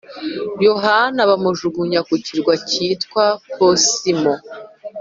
yohana 0.65 1.21
bamujugunye 1.29 1.99
ku 2.07 2.13
kirwa 2.25 2.53
cyitwa 2.69 3.25
posimo 3.57 4.33